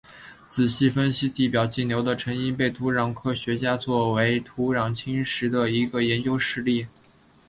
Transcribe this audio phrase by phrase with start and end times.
[0.49, 6.87] 仔细分析地表径流的成因被土壤科学家作为土壤侵蚀的一个研究实例。